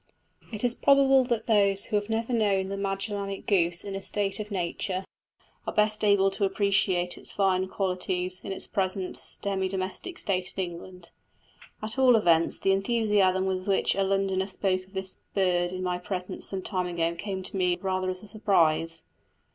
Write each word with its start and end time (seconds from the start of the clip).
It 0.51 0.63
is 0.63 0.73
probable 0.73 1.23
that 1.25 1.45
those 1.45 1.85
who 1.85 1.95
have 1.95 2.09
never 2.09 2.33
known 2.33 2.69
the 2.69 2.75
Magellanic 2.75 3.45
goose 3.45 3.83
in 3.83 3.95
a 3.95 4.01
state 4.01 4.39
of 4.39 4.49
nature 4.49 5.05
are 5.67 5.73
best 5.73 6.03
able 6.03 6.31
to 6.31 6.43
appreciate 6.43 7.19
its 7.19 7.31
fine 7.31 7.67
qualities 7.67 8.41
in 8.43 8.51
its 8.51 8.65
present 8.65 9.15
semi 9.15 9.69
domestic 9.69 10.17
state 10.17 10.55
in 10.57 10.63
England. 10.71 11.11
At 11.83 11.99
all 11.99 12.15
events 12.15 12.57
the 12.57 12.71
enthusiasm 12.71 13.45
with 13.45 13.67
which 13.67 13.93
a 13.93 14.01
Londoner 14.01 14.47
spoke 14.47 14.85
of 14.85 14.93
this 14.93 15.19
bird 15.35 15.71
in 15.71 15.83
my 15.83 15.99
presence 15.99 16.47
some 16.49 16.63
time 16.63 16.87
ago 16.87 17.13
came 17.13 17.43
to 17.43 17.55
me 17.55 17.77
rather 17.79 18.09
as 18.09 18.23
a 18.23 18.27
surprise. 18.27 19.03